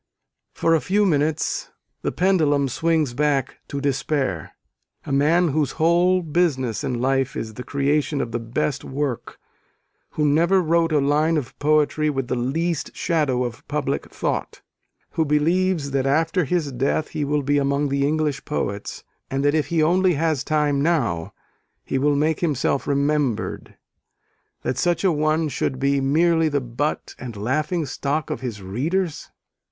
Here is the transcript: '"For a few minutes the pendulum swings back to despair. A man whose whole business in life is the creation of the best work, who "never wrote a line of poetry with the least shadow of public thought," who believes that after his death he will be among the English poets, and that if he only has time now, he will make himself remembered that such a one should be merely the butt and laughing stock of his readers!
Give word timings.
'"For 0.55 0.73
a 0.73 0.81
few 0.81 1.05
minutes 1.05 1.69
the 2.01 2.11
pendulum 2.11 2.67
swings 2.69 3.13
back 3.13 3.57
to 3.67 3.79
despair. 3.79 4.53
A 5.05 5.11
man 5.11 5.49
whose 5.49 5.73
whole 5.73 6.23
business 6.23 6.83
in 6.83 6.99
life 6.99 7.35
is 7.35 7.53
the 7.53 7.63
creation 7.63 8.19
of 8.19 8.31
the 8.31 8.39
best 8.39 8.83
work, 8.83 9.37
who 10.17 10.25
"never 10.25 10.59
wrote 10.59 10.91
a 10.91 10.97
line 10.97 11.37
of 11.37 11.53
poetry 11.59 12.09
with 12.09 12.29
the 12.29 12.33
least 12.35 12.95
shadow 12.95 13.43
of 13.43 13.67
public 13.67 14.09
thought," 14.09 14.63
who 15.11 15.23
believes 15.23 15.91
that 15.91 16.07
after 16.07 16.45
his 16.45 16.71
death 16.71 17.09
he 17.09 17.23
will 17.23 17.43
be 17.43 17.59
among 17.59 17.89
the 17.89 18.03
English 18.07 18.43
poets, 18.43 19.03
and 19.29 19.45
that 19.45 19.53
if 19.53 19.67
he 19.67 19.83
only 19.83 20.15
has 20.15 20.43
time 20.43 20.81
now, 20.81 21.31
he 21.85 21.99
will 21.99 22.15
make 22.15 22.39
himself 22.39 22.87
remembered 22.87 23.77
that 24.63 24.79
such 24.79 25.03
a 25.03 25.11
one 25.11 25.47
should 25.47 25.77
be 25.77 26.01
merely 26.01 26.49
the 26.49 26.59
butt 26.59 27.13
and 27.19 27.37
laughing 27.37 27.85
stock 27.85 28.31
of 28.31 28.41
his 28.41 28.63
readers! 28.63 29.29